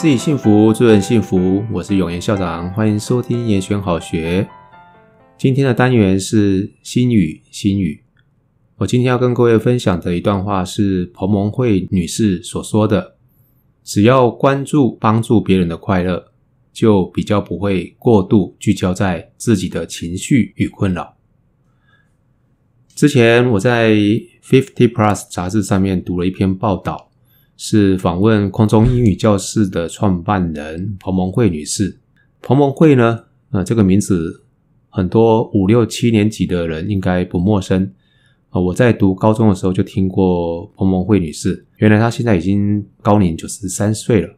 [0.00, 1.62] 自己幸福，助人幸福。
[1.70, 4.48] 我是永言校长，欢迎收听延选好学。
[5.36, 8.02] 今天的单元是心语，心语。
[8.76, 13.16] 我今天要跟各位分享的一段话是彭蒙惠女士所说的
[13.84, 16.32] ：“只要关注帮助别人的快乐，
[16.72, 21.18] 就比较不会过度聚焦在自己的情绪与困扰。”
[22.96, 23.90] 之前我在
[24.42, 27.09] Fifty Plus 杂志上面读了一篇报道。
[27.62, 31.94] 是访问空中英语教室的创办人彭蒙惠女士。
[32.40, 34.42] 彭蒙惠呢，呃，这个名字
[34.88, 37.92] 很多五六七年级的人应该不陌生
[38.48, 38.58] 啊。
[38.58, 44.34] 我在读高中的时候就听过彭蒙惠女士，原来她现在已经高龄九十三岁了。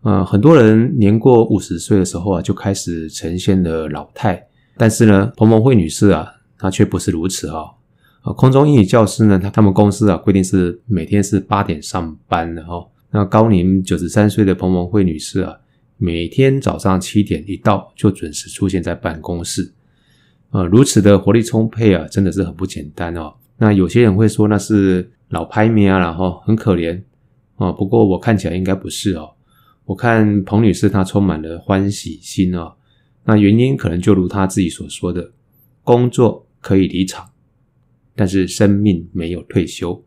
[0.00, 4.42] 呃，很多人年过五十岁的时候啊，就开始呈现了老态，
[4.78, 7.66] 但是呢，彭蒙惠女士啊，她却不是如此啊。
[8.22, 12.88] 啊，空中英语教师呢，他他们公司啊规定是每天是八点上班的哈。
[13.10, 15.56] 那高龄九十三岁的彭文慧女士啊，
[15.98, 19.74] 每天早上七点一到就准时出现在办公室。
[20.50, 23.34] 呃，如此的活力充沛啊，真的是很不简单哦。
[23.58, 27.02] 那有些人会说那是老派命啊，然后很可怜
[27.56, 27.72] 哦。
[27.72, 29.30] 不过我看起来应该不是哦。
[29.84, 32.74] 我看彭女士她充满了欢喜心哦。
[33.24, 35.32] 那原因可能就如她自己所说的，
[35.82, 37.28] 工作可以离场。
[38.14, 40.04] 但是生命没有退休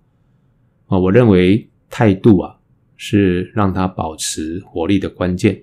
[0.87, 0.97] 啊！
[0.97, 2.55] 我认为态度啊
[2.95, 5.61] 是让他保持活力的关键。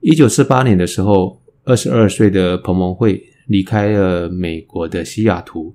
[0.00, 5.74] 一九四八年的时候，二十二岁的彭蒙惠离开了美国的西雅图，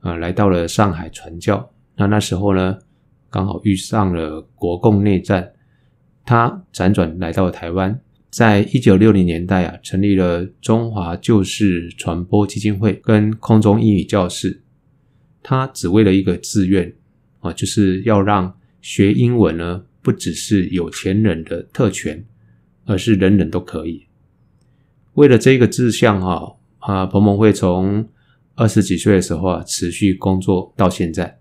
[0.00, 1.72] 啊，来到了上海传教。
[1.96, 2.78] 那那时候呢，
[3.30, 5.52] 刚好遇上了国共内战，
[6.24, 7.98] 他辗转来到了台湾，
[8.30, 14.62] 在一九六零年代啊，成立了中华救世传播基金会跟空中英语教室。
[15.42, 16.94] 他只为了一个志愿
[17.40, 22.24] 啊，就是要让学英文呢，不只是有钱人的特权，
[22.84, 24.06] 而是人人都可以。
[25.14, 28.08] 为了这个志向哈啊，彭蒙惠从
[28.54, 31.38] 二十几岁的时候啊，持续工作到现在，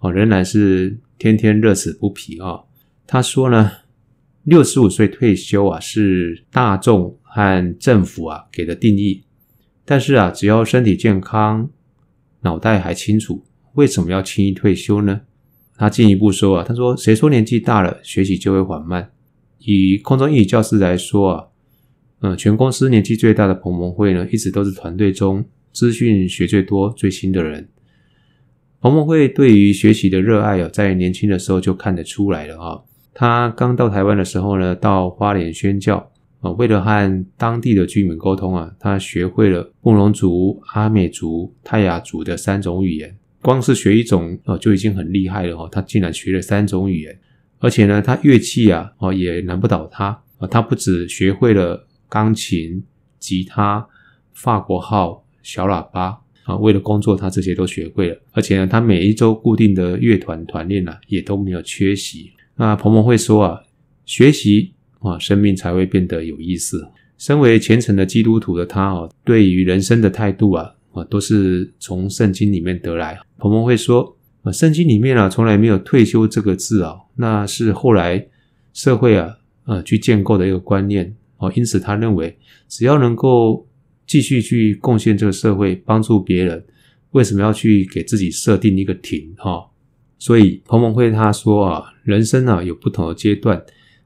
[0.00, 2.60] 哦，仍然是天天乐此不疲啊。
[3.06, 3.70] 他说呢，
[4.42, 9.24] 六十五岁退休啊，是大众和政府啊给的定义，
[9.84, 11.70] 但是啊，只要身体健康。
[12.44, 15.22] 脑袋还清楚，为什么要轻易退休呢？
[15.76, 19.10] 他进一步说啊，他说：“谁说年纪大了学习就会缓慢？
[19.58, 21.46] 以空中英语教师来说啊，
[22.20, 27.68] 嗯，全公司年纪最大的彭蒙惠呢，一直都是团队中资讯学最多、最新的人。
[28.80, 32.80] 彭蒙惠对于学习的热爱哦，在年轻的时候就看得出来了啊。
[33.12, 36.10] 他刚到台湾的时候呢，到花莲宣教。”
[36.44, 43.16] 啊，为了和当地的居民沟通啊，他学会了布农族、阿美族、泰雅族的三种语言。
[43.40, 45.66] 光是学一种哦，就已经很厉害了哦。
[45.72, 47.18] 他竟然学了三种语言，
[47.60, 50.06] 而且呢，他乐器啊哦也难不倒他
[50.36, 50.46] 啊。
[50.46, 52.84] 他不只学会了钢琴、
[53.18, 53.86] 吉他、
[54.34, 58.18] 法国号、小喇叭啊，为了工作，他这些都学会了。
[58.32, 62.30] 而且呢，他每一周固定的乐团团练啊，也都没有缺席。
[62.56, 63.62] 那彭蒙惠说啊，
[64.04, 64.73] 学习。
[65.04, 66.88] 啊，生命才会变得有意思。
[67.16, 73.16] 身为虔诚的基督徒的他哦，对于人生的态度啊，啊，都是从圣经里面得来。
[73.38, 78.26] 彭蒙惠说，啊，圣经里面啊，从来没有退休这个字啊，那是后来
[78.72, 81.52] 社会啊，呃，去建构的一个观念哦。
[81.54, 82.36] 因此，他认为
[82.68, 83.68] 只要能够
[84.06, 86.64] 继续去贡献这个社会，帮助别人，
[87.12, 89.32] 为什么要去给自己设定一个停？
[89.36, 89.64] 哈，
[90.18, 93.62] 所以彭蒙惠他说啊，人生啊，有不同的阶段。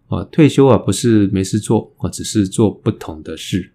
[0.09, 3.73] 啊，退休啊，不是没事做啊，只是做不同的事。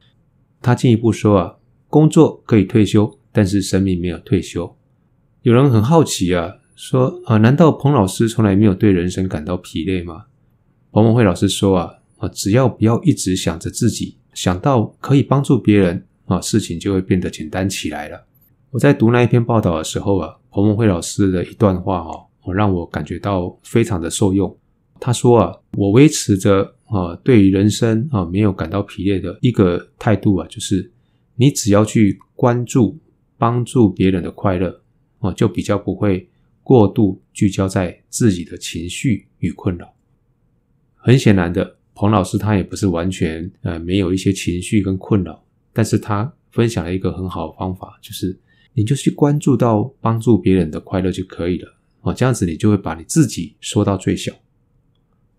[0.61, 1.55] 他进一步说啊，
[1.87, 4.75] 工作可以退休，但是生命没有退休。
[5.43, 10.25] 有人很好奇啊，说啊，难道彭老师从来没有对人生感到疲累吗？
[10.91, 18.25] 彭文慧老师说啊，啊，只要不要一直想着自己，想到可以帮助别人啊，事情就会变得简单起来了。
[18.71, 24.57] 我在读那一篇报道的时候啊，彭文慧老师的一段话哦，让我感觉到非常的受用。
[25.05, 30.89] 他说啊，我维持着啊，对于人生啊没有感到疲累的一个态度啊，就是
[31.35, 32.97] 你只要去关注
[33.37, 34.81] 帮助别人的快乐
[35.19, 36.25] 啊，就比较不会
[36.63, 39.93] 过度聚焦在自己的情绪与困扰。
[40.95, 48.39] 很显然的，彭老师他也不是完全呃没有一些情绪跟困扰，但是他分享了一个很好的方法，就是
[48.71, 51.67] 你就去关注到帮助别人的快乐就可以了
[51.99, 54.31] 啊，这样子你就会把你自己缩到最小。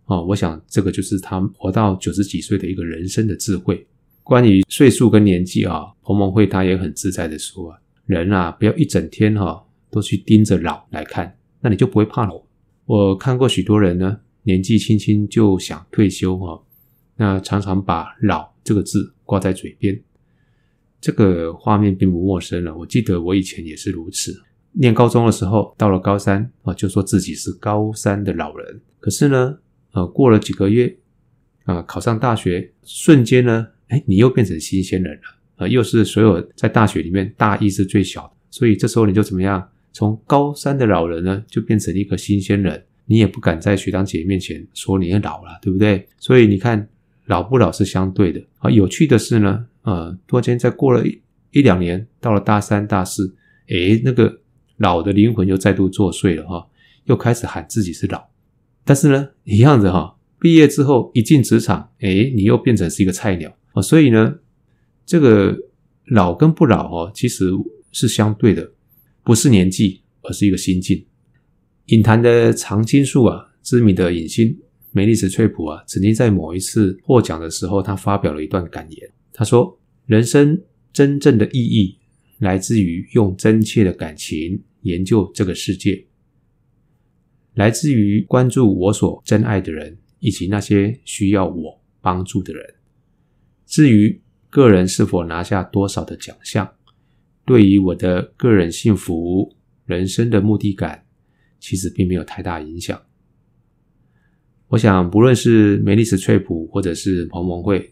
[0.07, 3.87] 哦，我想这个就是他活到九十几岁的一个人生的智慧。
[4.23, 12.43] 关于岁数跟年纪啊，彭蒙惠他也很自在的说啊，人啊，不要一整天哈都去盯着老来看，那你就不会怕老。
[12.87, 16.63] 我看过许多人呢，年纪轻轻就想退休哈，
[17.17, 19.99] 那常常把“老”这个字挂在嘴边，
[21.01, 22.77] 这个画面并不陌生了。
[22.77, 24.35] 我记得我以前也是如此。
[24.73, 28.81] 念高中的时候，到了高三啊，就说自己是高三的老人。
[29.01, 29.59] 可是呢，
[29.95, 30.95] 呃，过了几个月
[31.65, 35.23] 啊，考上大学，瞬间呢，哎，你又变成新鲜人了
[35.57, 39.67] 啊，又是所有在大学里面大一是最小的，所以这时候你就怎么样？
[39.93, 46.07] 从高三的老人呢，就变成一个新鲜人，你也不敢在学长姐面前说你老了，对不对？
[46.19, 46.89] 所以你看，
[47.27, 48.71] 老不老是相对的啊。
[48.71, 51.21] 有趣的是呢，呃，突然间再过了一
[51.53, 53.35] 一两年，到了大三、大四，
[53.69, 54.41] 诶，那个。
[54.79, 56.67] 老的灵魂又再度作祟了哈，
[57.05, 58.21] 又开始喊自己是老，
[58.85, 64.35] 但是呢，一样的哈，毕业之后一进职场，诶，你又变成是一个菜鸟啊，所以呢，
[65.07, 65.57] 这个
[66.07, 67.51] 老跟不老哦，其实
[67.93, 68.73] 是相对的，
[69.23, 71.05] 不是年纪，而是一个心境。
[71.87, 74.57] 影坛的常青树啊，知名的影星
[74.93, 80.61] 梅丽史翠普啊，曾经在某一次获奖的时候，他发表了一段感言，他说：“人生
[80.93, 81.99] 真正的意义。”
[82.41, 86.05] 来自于用真切的感情研究这个世界，
[87.55, 92.75] 来自于关注我所珍爱的人以及那些需要我帮助的人。
[93.67, 94.21] 至于
[94.51, 96.69] 个人是否拿下多少的奖项，
[97.45, 99.55] 对于我的个人幸福、
[99.87, 101.05] 人生的目的感，
[101.59, 103.01] 其实并没有太大影响。
[104.69, 107.91] 我想，不论是梅丽史翠普或者是彭蒙惠，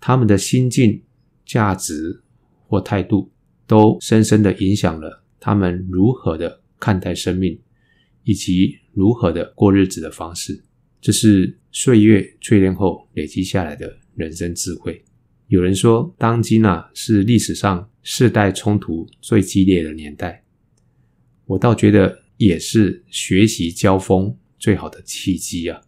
[0.00, 1.02] 他们的心境、
[1.44, 2.22] 价值
[2.66, 3.30] 或态度。
[3.70, 7.56] 都深深的影响了他们如何的看待生命，
[8.24, 10.62] 以及如何的过日子的方式。
[11.00, 15.02] 这是岁月淬炼后累积下来的人生智慧。
[15.48, 20.44] 有人说，当今啊是历史上世代冲突最激烈的年代，
[21.46, 25.80] 我倒觉得也是学习交锋最好的契机啊。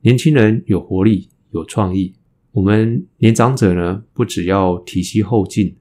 [0.00, 2.14] 年轻人有活力、有创意，
[2.52, 5.76] 我们年长者呢，不只要提携后进。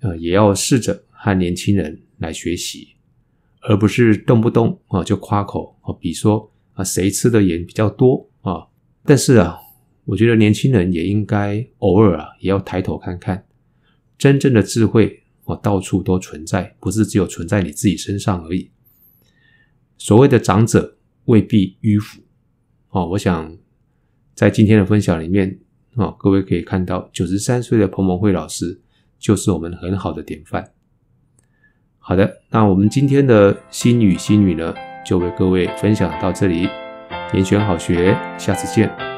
[0.00, 2.88] 呃，也要试着和年轻人来学习，
[3.60, 8.66] 而不是动不动啊就夸口啊，比说啊谁吃的盐比较多啊。
[9.04, 9.58] 但是啊，
[10.04, 13.46] 我觉得年轻人也应该偶尔啊也要抬头看看，
[14.18, 18.70] 真正的智慧啊到处都存在，不是只有存在你自己身上而已。
[19.98, 20.96] 所谓的长者
[21.26, 22.22] 未必迂腐
[22.88, 23.56] 啊，我想
[24.34, 25.58] 在今天的分享里面
[25.96, 28.80] 啊，各位可以看到九十三岁的彭蒙惠老师。
[29.20, 30.72] 就是我们很好的典范。
[32.00, 34.74] 好的，那我们今天的心语心语呢，
[35.04, 36.68] 就为各位分享到这里。
[37.32, 39.09] 严选好学，下次见。